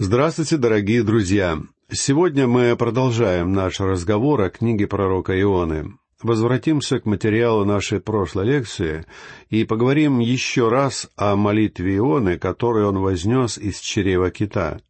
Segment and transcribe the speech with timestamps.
[0.00, 1.58] Здравствуйте, дорогие друзья!
[1.90, 5.98] Сегодня мы продолжаем наш разговор о книге пророка Ионы.
[6.22, 9.06] Возвратимся к материалу нашей прошлой лекции
[9.50, 14.80] и поговорим еще раз о молитве Ионы, которую он вознес из чрева кита.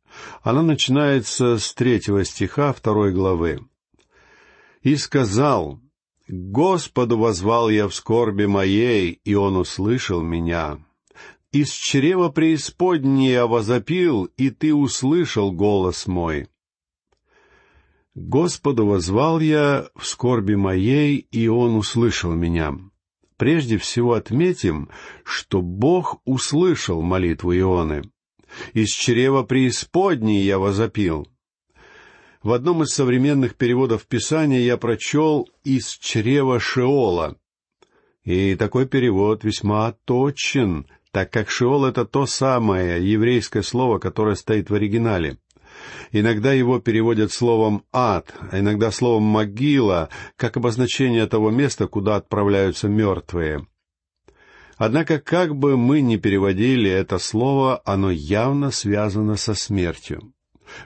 [0.42, 3.61] Она начинается с третьего стиха второй главы.
[4.82, 5.80] «И сказал,
[6.29, 10.80] Господу возвал я в скорби моей, и Он услышал меня.
[11.51, 16.48] Из чрева преисподней я возопил, и ты услышал голос мой.
[18.15, 22.77] Господу возвал я в скорби моей, и Он услышал меня.
[23.39, 24.91] Прежде всего отметим,
[25.25, 28.03] что Бог услышал молитву Ионы.
[28.75, 31.28] Из чрева преисподней я возопил.
[32.42, 37.37] В одном из современных переводов Писания я прочел «из чрева Шеола».
[38.25, 40.87] И такой перевод весьма точен,
[41.18, 45.38] так как Шеол— это то самое еврейское слово, которое стоит в оригинале.
[46.12, 52.86] Иногда его переводят словом «ад», а иногда словом «могила», как обозначение того места, куда отправляются
[52.86, 53.66] мертвые.
[54.77, 60.32] Однако, как бы мы ни переводили это слово, оно явно связано со смертью.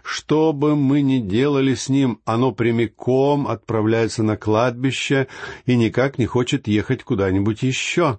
[0.03, 5.29] Что бы мы ни делали с ним, оно прямиком отправляется на кладбище
[5.67, 8.19] и никак не хочет ехать куда-нибудь еще.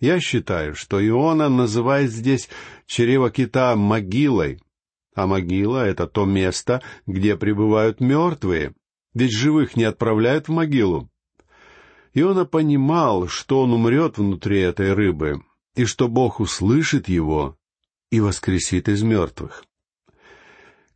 [0.00, 2.48] Я считаю, что Иона называет здесь
[2.86, 4.60] чрево кита могилой,
[5.14, 8.74] а могила— это то место, где пребывают мертвые,
[9.14, 11.10] ведь живых не отправляют в могилу.
[12.14, 15.42] Иона понимал, что он умрет внутри этой рыбы,
[15.74, 17.56] и что Бог услышит его
[18.10, 19.64] и воскресит из мертвых.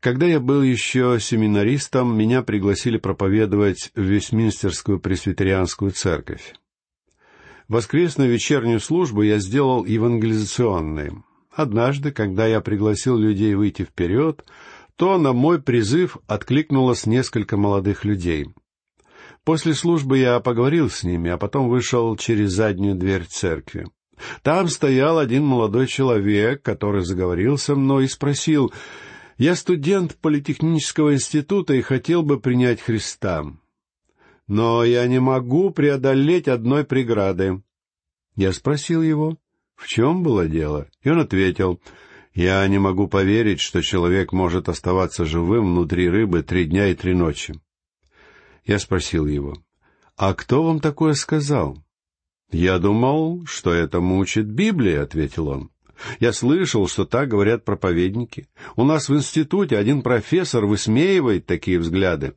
[0.01, 6.55] Когда я был еще семинаристом, меня пригласили проповедовать в Вестминстерскую пресвитерианскую церковь.
[7.73, 11.13] Воскресную вечернюю службу я сделал евангелизационной.
[11.51, 14.45] Однажды, когда я пригласил людей выйти вперед,
[14.97, 18.49] то на мой призыв откликнулось несколько молодых людей.
[19.43, 23.87] После службы я поговорил с ними, а потом вышел через заднюю дверь церкви.
[24.43, 28.71] Там стоял один молодой человек, который заговорил со мной и спросил,
[29.39, 33.47] «Я студент политехнического института и хотел бы принять Христа
[34.53, 37.63] но я не могу преодолеть одной преграды.
[38.37, 39.39] Я спросил его,
[39.75, 41.81] в чем было дело, и он ответил,
[42.35, 47.15] «Я не могу поверить, что человек может оставаться живым внутри рыбы три дня и три
[47.15, 47.55] ночи».
[48.67, 49.57] Я спросил его,
[50.19, 51.83] «А кто вам такое сказал?»
[52.51, 55.71] «Я думал, что это мучит Библия»,— ответил он.
[56.21, 58.49] «Я слышал, что так говорят проповедники.
[58.77, 62.35] У нас в институте один профессор высмеивает такие взгляды.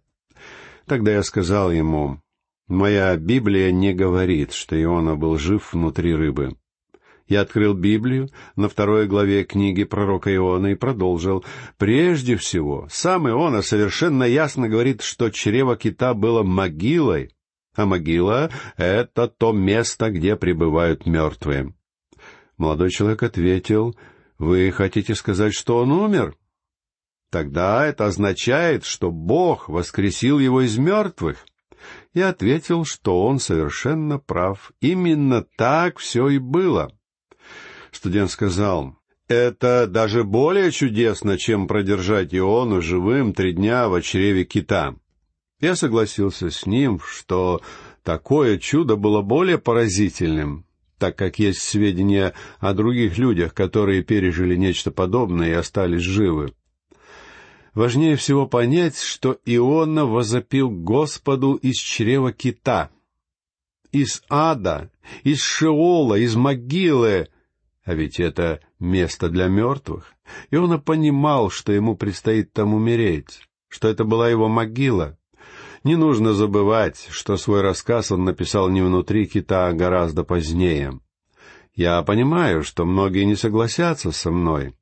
[0.88, 2.22] Тогда я сказал ему,
[2.68, 6.56] «Моя Библия не говорит, что Иона был жив внутри рыбы».
[7.28, 11.44] Я открыл Библию на второй главе книги пророка Иона и продолжил.
[11.78, 17.32] Прежде всего, сам Иона совершенно ясно говорит, что чрево кита было могилой,
[17.76, 21.74] а могила— это то место, где пребывают мертвые.
[22.58, 23.96] Молодой человек ответил,
[24.38, 26.36] «Вы хотите сказать, что он умер?»
[27.36, 31.46] Тогда это означает, что Бог воскресил его из мертвых.
[32.14, 34.72] И ответил, что он совершенно прав.
[34.80, 36.94] Именно так все и было.
[37.92, 38.96] Студент сказал,
[39.28, 44.96] это даже более чудесно, чем продержать Иону живым три дня в чреве кита.
[45.60, 47.62] Я согласился с ним, что
[48.04, 50.66] такое чудо было более поразительным,
[50.98, 56.54] так как есть сведения о других людях, которые пережили нечто подобное и остались живы.
[57.76, 62.90] Важнее всего понять, что Иона возопил Господу из чрева кита,
[63.92, 64.90] из ада,
[65.24, 67.28] из Шеола, из могилы,
[67.84, 70.14] а ведь это место для мертвых.
[70.52, 75.18] Иона понимал, что ему предстоит там умереть, что это была его могила.
[75.84, 81.02] Не нужно забывать, что свой рассказ он написал не внутри кита, а гораздо позднее.
[81.76, 84.74] Я понимаю, что многие не согласятся со мной,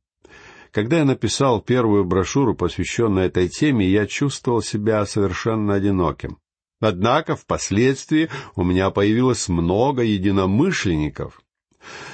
[0.73, 6.39] когда я написал первую брошюру, посвященную этой теме, я чувствовал себя совершенно одиноким.
[6.81, 11.41] Однако впоследствии у меня появилось много единомышленников.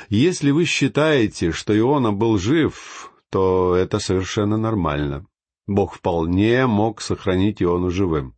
[0.09, 5.25] Если вы считаете, что Иона был жив, то это совершенно нормально.
[5.65, 8.35] Бог вполне мог сохранить Иону живым.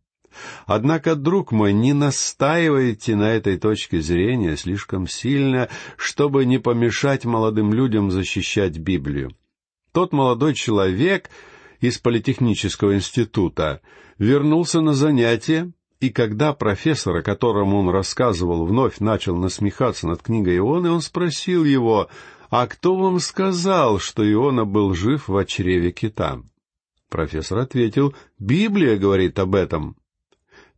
[0.66, 7.74] Однако, друг мой, не настаивайте на этой точке зрения слишком сильно, чтобы не помешать молодым
[7.74, 9.34] людям защищать Библию.
[9.92, 11.28] Тот молодой человек
[11.80, 13.82] из Политехнического института
[14.18, 20.58] вернулся на занятие, и когда профессор, о котором он рассказывал, вновь начал насмехаться над книгой
[20.58, 22.08] Ионы, он спросил его,
[22.50, 26.42] «А кто вам сказал, что Иона был жив в чреве кита?»
[27.08, 29.96] Профессор ответил, «Библия говорит об этом».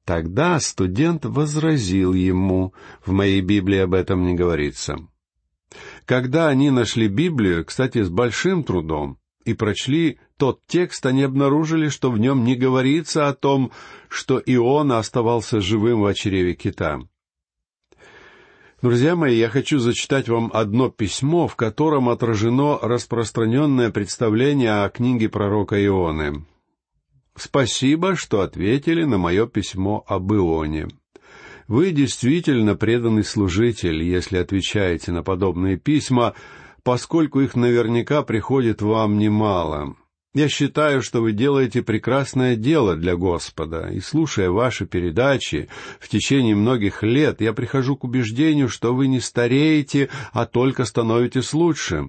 [0.05, 2.75] Тогда студент возразил ему,
[3.05, 4.99] «В моей Библии об этом не говорится».
[6.07, 12.11] Когда они нашли Библию, кстати, с большим трудом, и прочли тот текст, они обнаружили, что
[12.11, 13.73] в нем не говорится о том,
[14.09, 17.01] что Иона оставался живым в чреве кита.
[18.83, 25.31] Друзья мои, я хочу зачитать вам одно письмо, в котором отражено распространенное представление о книге
[25.31, 26.45] пророка Ионы.
[27.35, 30.89] Спасибо, что ответили на мое письмо об Ионе.
[31.67, 36.35] Вы действительно преданный служитель, если отвечаете на подобные письма,
[36.83, 39.97] поскольку их наверняка приходит вам немало.
[40.35, 45.69] Я считаю, что вы делаете прекрасное дело для Господа, и, слушая ваши передачи
[46.01, 51.55] в течение многих лет, я прихожу к убеждению, что вы не стареете, а только становитесь
[51.55, 52.09] лучше.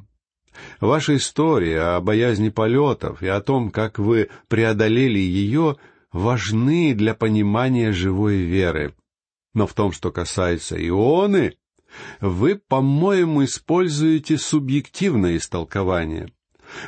[0.82, 5.78] Ваша история о боязни полетов и о том, как вы преодолели ее,
[6.12, 8.96] важны для понимания живой веры.
[9.56, 11.56] Но в том, что касается Ионы,
[12.20, 16.30] вы, по-моему, используете субъективное истолкование.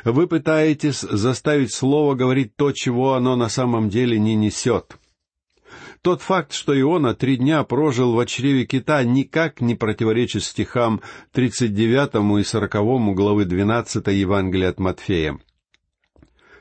[0.04, 4.98] Вы пытаетесь заставить слово говорить то, чего оно на самом деле не несет.
[6.02, 11.00] Тот факт, что Иона три дня прожил в чреве кита, никак не противоречит стихам
[11.32, 15.38] 39 и 40 главы 12 Евангелия от Матфея.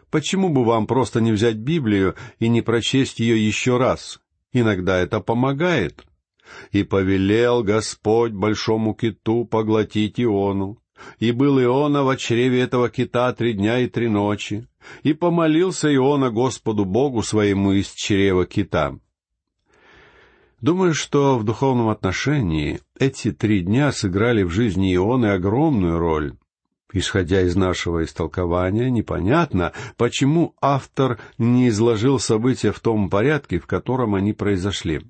[0.09, 4.21] Почему бы вам просто не взять Библию и не прочесть ее еще раз?
[4.53, 6.05] Иногда это помогает.
[6.71, 10.81] «И повелел Господь большому киту поглотить Иону.
[11.19, 14.65] И был Иона в чреве этого кита три дня и три ночи.
[15.03, 18.97] И помолился Иона Господу Богу своему из чрева кита».
[20.61, 26.33] Думаю, что в духовном отношении эти три дня сыграли в жизни Ионы огромную роль.
[26.94, 34.16] Исходя из нашего истолкования, непонятно, почему автор не изложил события в том порядке, в котором
[34.16, 35.01] они произошли.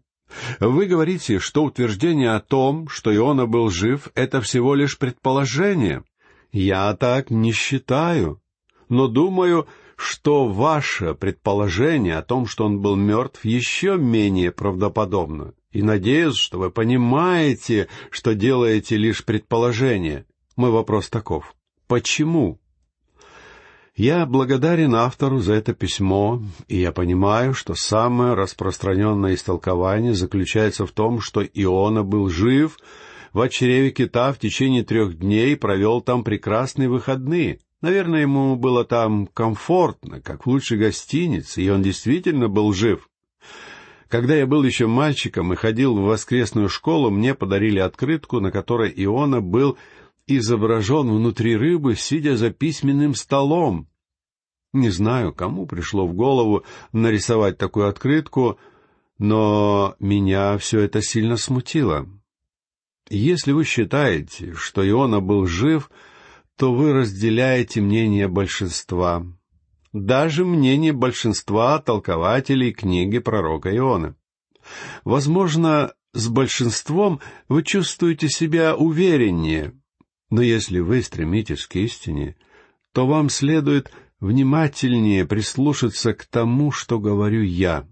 [0.59, 6.03] Вы говорите, что утверждение о том, что Иона был жив, это всего лишь предположение.
[6.51, 8.41] Я так не считаю.
[8.89, 15.53] Но думаю, что ваше предположение о том, что он был мертв, еще менее правдоподобно.
[15.71, 20.25] И надеюсь, что вы понимаете, что делаете лишь предположение.
[20.56, 21.56] Мой вопрос таков.
[21.87, 22.59] Почему?
[23.95, 30.91] Я благодарен автору за это письмо, и я понимаю, что самое распространенное истолкование заключается в
[30.91, 32.77] том, что Иона был жив
[33.33, 37.59] в чреве кита в течение трех дней провел там прекрасные выходные.
[37.81, 43.07] Наверное, ему было там комфортно, как в лучшей гостинице, и он действительно был жив.
[44.07, 48.91] Когда я был еще мальчиком и ходил в воскресную школу, мне подарили открытку, на которой
[48.95, 49.77] Иона был
[50.27, 53.88] изображен внутри рыбы, сидя за письменным столом.
[54.74, 58.59] Не знаю, кому пришло в голову нарисовать такую открытку,
[59.18, 62.07] но меня все это сильно смутило.
[63.09, 65.89] Если вы считаете, что Иона был жив,
[66.57, 69.25] то вы разделяете мнение большинства,
[69.94, 74.15] даже мнение большинства толкователей книги пророка Иона.
[75.06, 79.73] Возможно, с большинством вы чувствуете себя увереннее,
[80.29, 82.35] но если вы стремитесь к истине,
[82.94, 87.87] то вам следует внимательнее прислушаться к тому, что говорю я.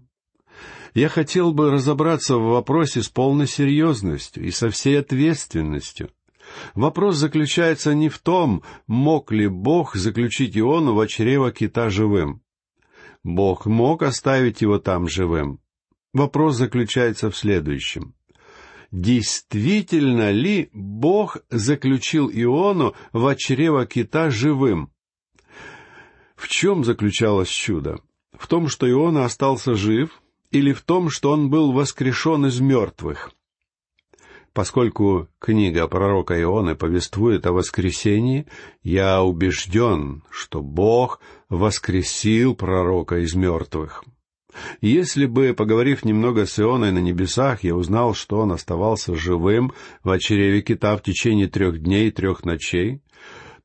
[0.94, 6.10] Я хотел бы разобраться в вопросе с полной серьезностью и со всей ответственностью.
[6.74, 12.42] Вопрос заключается не в том, мог ли Бог заключить Иону в чрево кита живым.
[13.22, 15.60] Бог мог оставить его там живым.
[16.12, 18.14] Вопрос заключается в следующем
[18.90, 24.90] действительно ли Бог заключил Иону в чрево кита живым.
[26.34, 28.00] В чем заключалось чудо?
[28.32, 33.32] В том, что Иона остался жив, или в том, что он был воскрешен из мертвых?
[34.52, 38.46] Поскольку книга пророка Ионы повествует о воскресении,
[38.82, 44.02] я убежден, что Бог воскресил пророка из мертвых.
[44.80, 49.72] Если бы, поговорив немного с Ионой на небесах, я узнал, что он оставался живым
[50.02, 53.02] в чреве кита в течение трех дней и трех ночей,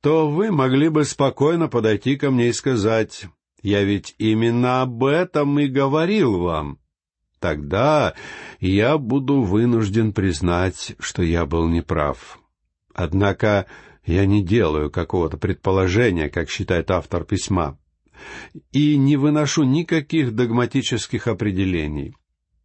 [0.02, 3.26] то вы могли бы спокойно подойти ко мне и сказать,
[3.62, 6.80] «Я ведь именно об этом и говорил вам».
[7.40, 8.14] Тогда
[8.60, 12.40] я буду вынужден признать, что я был неправ.
[12.94, 13.66] Однако
[14.06, 17.78] я не делаю какого-то предположения, как считает автор письма
[18.72, 22.16] и не выношу никаких догматических определений.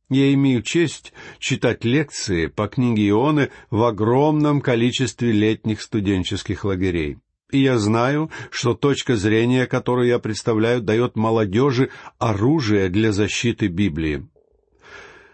[0.08, 7.18] Я имею честь читать лекции по книге Ионы в огромном количестве летних студенческих лагерей.
[7.50, 14.26] И я знаю, что точка зрения, которую я представляю, дает молодежи оружие для защиты Библии.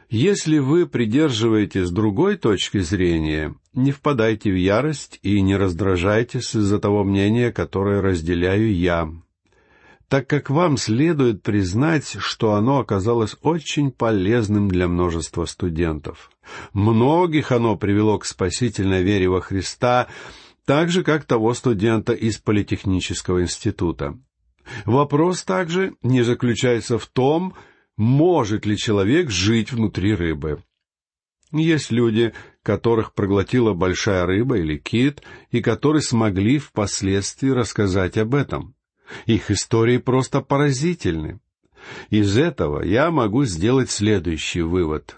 [0.09, 7.03] Если вы придерживаетесь другой точки зрения, не впадайте в ярость и не раздражайтесь из-за того
[7.03, 9.11] мнения, которое разделяю я,
[10.13, 16.31] так как вам следует признать, что оно оказалось очень полезным для множества студентов.
[16.75, 20.09] Многих оно привело к спасительной вере во Христа,
[20.67, 24.19] так же, как того студента из Политехнического института.
[24.85, 27.55] Вопрос также не заключается в том,
[27.97, 30.63] может ли человек жить внутри рыбы.
[31.53, 38.75] Есть люди, которых проглотила большая рыба или кит, и которые смогли впоследствии рассказать об этом.
[39.27, 41.41] Их истории просто поразительны.
[42.11, 45.17] Из этого я могу сделать следующий вывод.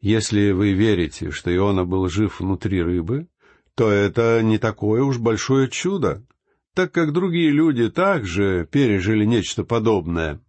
[0.00, 3.28] Если вы верите, что Иона был жив внутри рыбы,
[3.74, 6.24] то это не такое уж большое чудо,
[6.74, 10.40] так как другие люди также пережили нечто подобное.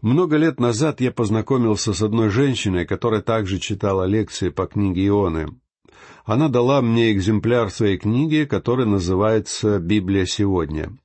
[0.00, 5.46] Много лет назад я познакомился с одной женщиной, которая также читала лекции по книге Ионы.
[6.24, 10.96] Она дала мне экземпляр своей книги, которая называется «Библия сегодня».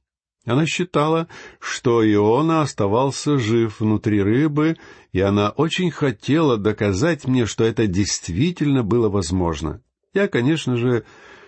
[0.48, 1.27] Она считала,
[1.60, 4.77] что Иона оставался жив внутри рыбы,
[5.12, 9.82] и она очень хотела доказать мне, что это действительно было возможно.
[10.13, 11.04] Я, конечно же,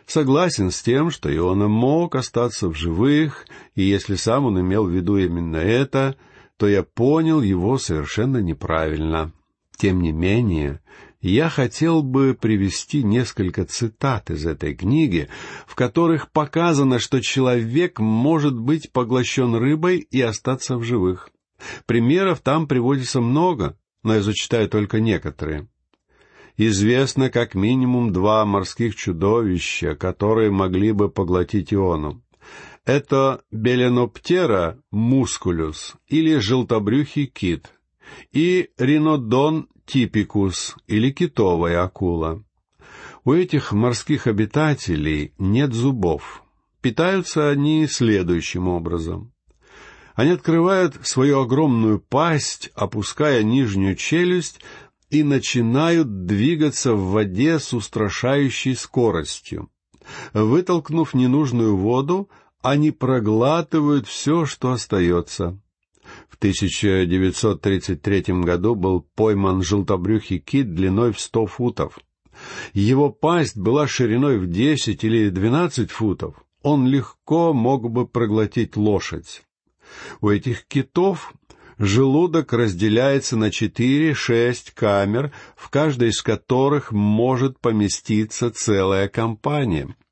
[0.06, 4.92] согласен с тем, что Иона мог остаться в живых, и если сам он имел в
[4.92, 6.16] виду именно это—
[6.60, 9.32] то я понял его совершенно неправильно.
[9.78, 10.82] Тем не менее,
[11.22, 15.28] я хотел бы привести несколько цитат из этой книги,
[15.68, 21.30] в которых показано, что человек может быть поглощен рыбой и остаться в живых.
[21.86, 25.68] Примеров там приводится много, но я зачитаю только некоторые.
[26.56, 32.22] Известно как минимум два морских чудовища, которые могли бы поглотить Иону.
[32.86, 37.74] Это Беленоптера мускулюс или желтобрюхий кит
[38.32, 42.44] и Ринодон типикус или китовая акула.
[43.26, 46.44] У этих морских обитателей нет зубов.
[46.82, 49.34] Питаются они следующим образом.
[50.16, 54.60] Они открывают свою огромную пасть, опуская нижнюю челюсть,
[55.10, 59.70] и начинают двигаться в воде с устрашающей скоростью.
[60.34, 62.30] Вытолкнув ненужную воду,
[62.62, 65.60] они проглатывают все, что остается.
[66.30, 72.00] В 1933 году был пойман желтобрюхий кит длиной в сто футов.
[72.74, 76.36] Его пасть была шириной в десять или двенадцать футов.
[76.62, 79.44] Он легко мог бы проглотить лошадь.
[80.22, 81.34] У этих китов
[81.78, 89.96] желудок разделяется на четыре-шесть камер, в каждой из которых может поместиться целая компания—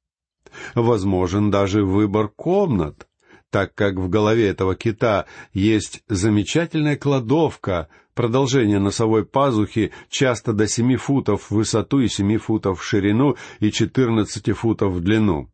[0.75, 3.07] Возможен даже выбор комнат,
[3.49, 10.97] так как в голове этого кита есть замечательная кладовка, продолжение носовой пазухи часто до семи
[10.97, 15.49] футов в высоту и семи футов в ширину и четырнадцати футов в длину.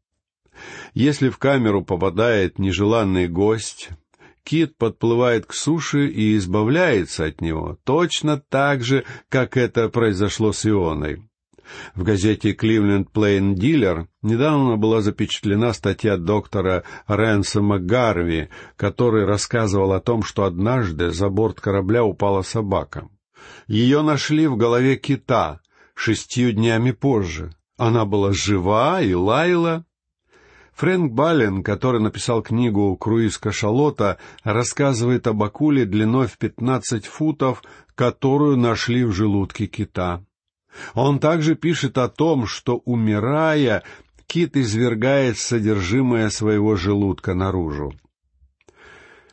[0.93, 3.89] Если в камеру попадает нежеланный гость,
[4.43, 10.65] кит подплывает к суше и избавляется от него, точно так же, как это произошло с
[10.65, 11.23] Ионой.
[11.96, 20.00] В газете «Кливленд Плейн Дилер» недавно была запечатлена статья доктора Рэнсома Гарви, который рассказывал о
[20.00, 23.08] том, что однажды за борт корабля упала собака.
[23.67, 25.62] Ее нашли в голове кита
[25.96, 27.53] шестью днями позже.
[27.77, 29.86] Она была жива и лаяла.
[30.74, 37.63] Фрэнк Баллен, который написал книгу «Круиз кашалота», рассказывает об акуле длиной в пятнадцать футов,
[37.96, 40.24] которую нашли в желудке кита.
[40.94, 43.84] Он также пишет о том, что, умирая,
[44.27, 47.94] кит извергает содержимое своего желудка наружу.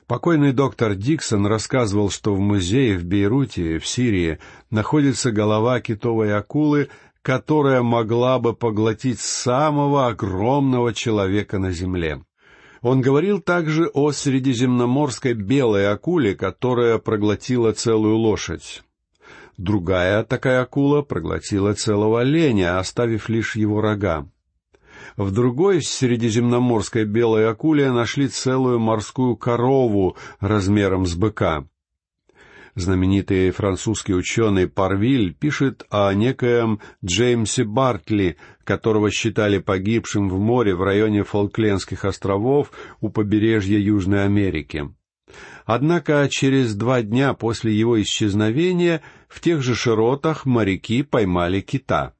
[0.07, 6.89] Покойный доктор Диксон рассказывал, что в музее в Бейруте, в Сирии, находится голова китовой акулы,
[7.23, 12.25] которая могла бы поглотить самого огромного человека на Земле.
[12.83, 18.83] Он говорил также о средиземноморской белой акуле, которая проглотила целую лошадь.
[19.61, 24.27] Другая такая акула проглотила целого оленя, оставив лишь его рога.
[25.19, 31.67] В другой средиземноморской белой акуле нашли целую морскую корову размером с быка.
[32.75, 40.83] Знаменитый французский ученый Парвиль пишет о некоем Джеймсе Бартли, которого считали погибшим в море в
[40.83, 44.89] районе Фолклендских островов у побережья Южной Америки.
[45.65, 52.15] Однако через два дня после его исчезновения в тех же широтах моряки поймали кита.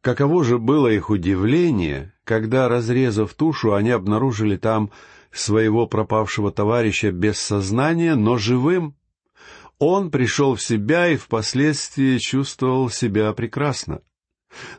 [0.00, 4.90] Каково же было их удивление, когда, разрезав тушу, они обнаружили там
[5.30, 8.96] своего пропавшего товарища без сознания, но живым.
[9.78, 14.00] Он пришел в себя и впоследствии чувствовал себя прекрасно.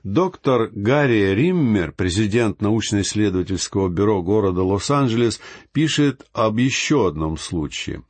[0.03, 5.39] Доктор Гарри Риммер, президент научно-исследовательского бюро города Лос-Анджелес,
[5.71, 8.03] пишет об еще одном случае.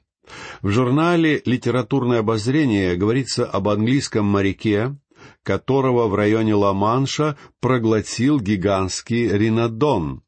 [0.61, 4.95] В журнале «Литературное обозрение» говорится об английском моряке,
[5.43, 10.21] которого в районе Ла-Манша проглотил гигантский ринодон.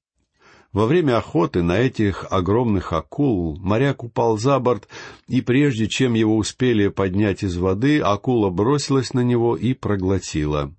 [0.74, 4.90] Во время охоты на этих огромных акул моряк упал за борт,
[5.26, 10.76] и прежде чем его успели поднять из воды, акула бросилась на него и проглотила.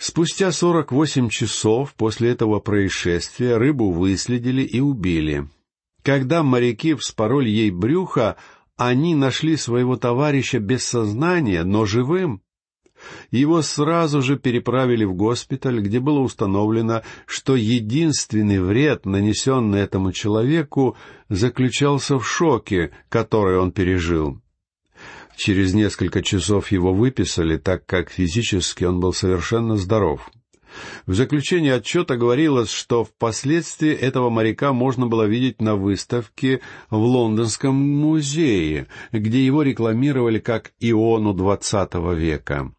[0.00, 5.46] Спустя сорок восемь часов после этого происшествия рыбу выследили и убили.
[6.02, 8.36] Когда моряки вспороли ей брюхо,
[8.78, 12.40] они нашли своего товарища без сознания, но живым.
[13.30, 20.96] Его сразу же переправили в госпиталь, где было установлено, что единственный вред, нанесенный этому человеку,
[21.28, 24.40] заключался в шоке, который он пережил.
[25.42, 30.30] Через несколько часов его выписали, так как физически он был совершенно здоров.
[31.06, 37.74] В заключении отчета говорилось, что впоследствии этого моряка можно было видеть на выставке в Лондонском
[37.74, 42.74] музее, где его рекламировали как Иону XX века.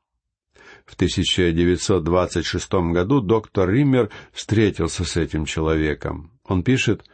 [0.85, 6.29] В 1926 году доктор Риммер встретился с этим человеком.
[6.45, 7.05] Он пишет,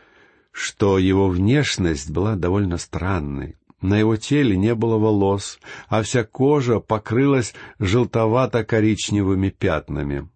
[0.51, 3.56] что его внешность была довольно странной.
[3.81, 10.29] На его теле не было волос, а вся кожа покрылась желтовато-коричневыми пятнами.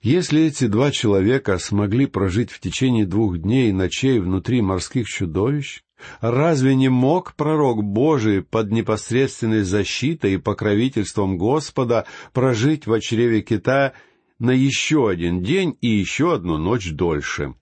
[0.00, 5.82] Если эти два человека смогли прожить в течение двух дней и ночей внутри морских чудовищ,
[6.20, 13.92] Разве не мог пророк Божий под непосредственной защитой и покровительством Господа прожить в чреве кита
[14.38, 17.54] на еще один день и еще одну ночь дольше?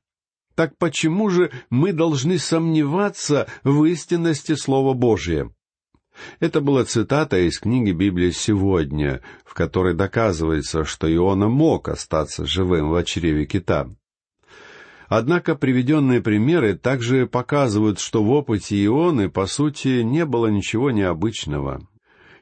[0.57, 5.51] Так почему же мы должны сомневаться в истинности Слова Божия?
[6.41, 12.91] Это была цитата из книги Библии «Сегодня», в которой доказывается, что Иона мог остаться живым
[12.91, 13.95] в чреве кита.
[15.09, 21.87] Однако приведенные примеры также показывают, что в опыте Ионы, по сути, не было ничего необычного.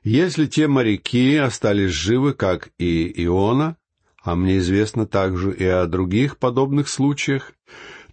[0.05, 3.77] Если те моряки остались живы, как и Иона,
[4.23, 7.53] а мне известно также и о других подобных случаях,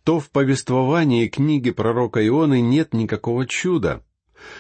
[0.04, 4.04] то в повествовании книги пророка Ионы нет никакого чуда.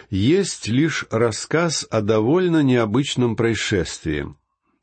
[0.09, 4.27] Есть лишь рассказ о довольно необычном происшествии.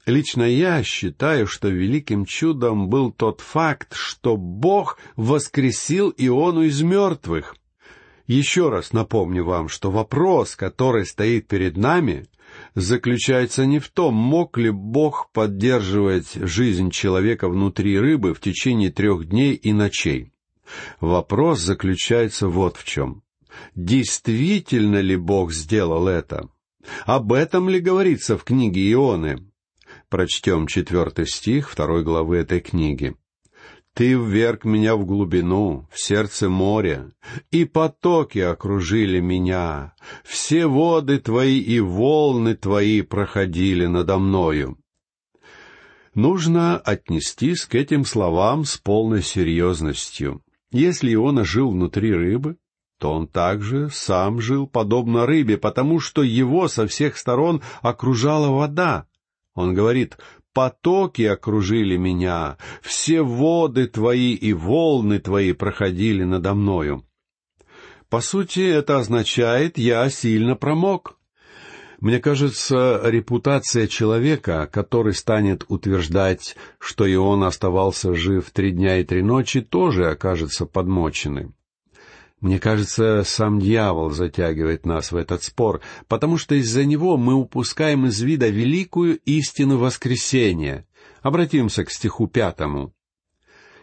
[0.06, 7.56] Лично я считаю, что великим чудом был тот факт, что Бог воскресил Иону из мертвых.
[8.26, 12.26] Еще раз напомню вам, что вопрос, который стоит перед нами,
[12.74, 19.28] заключается не в том, мог ли Бог поддерживать жизнь человека внутри рыбы в течение трех
[19.28, 20.32] дней и ночей.
[21.00, 23.22] Вопрос заключается вот в чем.
[23.74, 26.48] Действительно ли Бог сделал это?
[27.04, 29.48] Об этом ли говорится в книге Ионы?
[30.08, 33.14] прочтем четвертый стих второй главы этой книги.
[33.94, 37.10] «Ты вверг меня в глубину, в сердце моря,
[37.50, 44.78] и потоки окружили меня, все воды твои и волны твои проходили надо мною».
[46.14, 50.42] Нужно отнестись к этим словам с полной серьезностью.
[50.70, 52.58] Если Иона жил внутри рыбы,
[52.98, 59.06] то он также сам жил подобно рыбе, потому что его со всех сторон окружала вода.
[59.54, 60.18] Он говорит,
[60.52, 67.04] «Потоки окружили меня, все воды твои и волны твои проходили надо мною».
[68.08, 71.17] По сути, это означает «я сильно промок».
[72.00, 79.04] Мне кажется, репутация человека, который станет утверждать, что и он оставался жив три дня и
[79.04, 81.56] три ночи, тоже окажется подмоченным.
[82.40, 88.06] Мне кажется, сам дьявол затягивает нас в этот спор, потому что из-за него мы упускаем
[88.06, 90.86] из вида великую истину воскресения.
[91.20, 92.94] Обратимся к стиху пятому.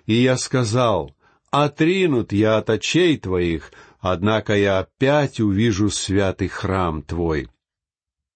[0.05, 1.13] «И я сказал,
[1.51, 7.49] отринут я от очей твоих, однако я опять увижу святый храм твой».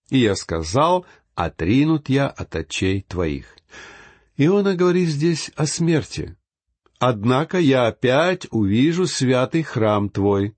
[0.10, 3.56] И я сказал, отринут я от очей твоих.
[4.38, 6.36] Иона говорит здесь о смерти.
[7.00, 10.56] Однако я опять увижу святый храм твой.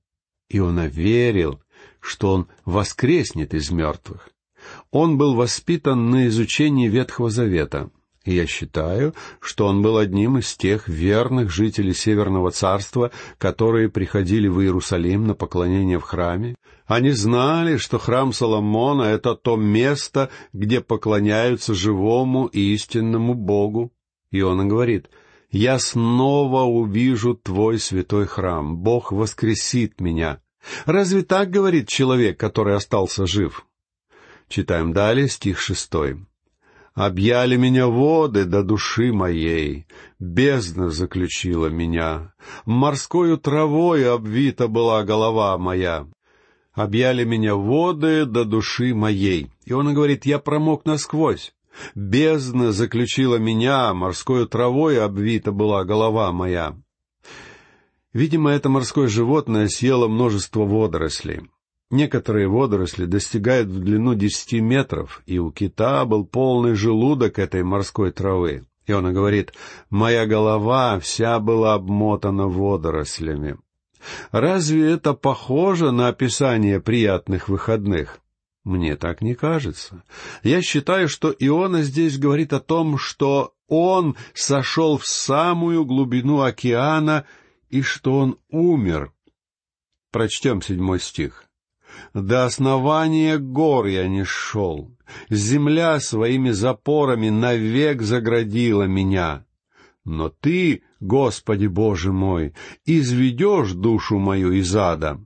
[0.49, 1.61] И он верил,
[1.99, 4.29] что он воскреснет из мертвых.
[4.91, 7.89] Он был воспитан на изучении Ветхого Завета.
[8.23, 14.47] И я считаю, что он был одним из тех верных жителей Северного Царства, которые приходили
[14.47, 16.55] в Иерусалим на поклонение в храме.
[16.85, 23.91] Они знали, что храм Соломона— это то место, где поклоняются живому и истинному Богу.
[24.29, 25.09] И он говорит,
[25.49, 30.41] «Я снова увижу твой святой храм, Бог воскресит меня».
[30.85, 33.65] Разве так говорит человек, который остался жив?
[34.47, 36.23] Читаем далее стих шестой.
[36.93, 39.87] Объяли меня воды до души моей,
[40.19, 42.33] бездна заключила меня,
[42.65, 46.05] морскою травой обвита была голова моя.
[46.73, 49.51] Объяли меня воды до души моей.
[49.65, 51.53] И он говорит, я промок насквозь.
[51.95, 56.75] Бездна заключила меня, морскою травой обвита была голова моя.
[58.13, 61.43] Видимо, это морское животное съело множество водорослей.
[61.91, 68.13] Некоторые водоросли достигают в длину десяти метров, и у кита был полный желудок этой морской
[68.13, 68.65] травы.
[68.87, 69.53] И он говорит,
[69.89, 73.57] «Моя голова вся была обмотана водорослями».
[74.31, 78.19] Разве это похоже на описание приятных выходных?
[78.63, 80.03] Мне так не кажется.
[80.43, 87.25] Я считаю, что Иона здесь говорит о том, что он сошел в самую глубину океана
[87.69, 89.11] и что он умер.
[90.11, 91.50] Прочтем седьмой стих.
[92.13, 94.91] До основания гор я не шел.
[95.29, 99.45] Земля своими запорами навек заградила меня.
[100.03, 102.53] Но Ты, Господи Боже мой,
[102.85, 105.19] изведешь душу мою из ада.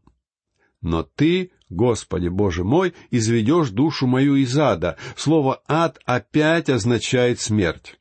[0.81, 4.97] Но Ты, Господи Боже мой, изведешь душу мою из ада.
[5.15, 7.99] Слово «ад» опять означает смерть.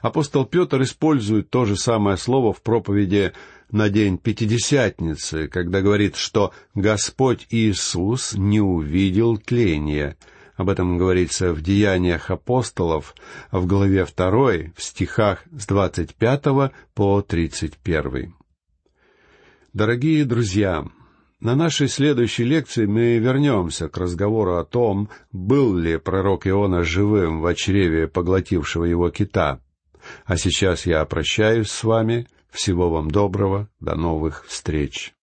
[0.00, 3.32] Апостол Петр использует то же самое слово в проповеди
[3.72, 10.16] на день Пятидесятницы, когда говорит, что Господь Иисус не увидел тления.
[10.56, 13.14] Об этом говорится в Деяниях апостолов,
[13.50, 14.30] в главе 2,
[14.76, 16.44] в стихах с 25
[16.94, 18.34] по 31.
[19.72, 20.84] Дорогие друзья,
[21.40, 27.40] на нашей следующей лекции мы вернемся к разговору о том, был ли пророк Иона живым
[27.40, 29.60] в чреве поглотившего его кита.
[30.26, 35.14] А сейчас я прощаюсь с вами— всего вам доброго, до новых встреч.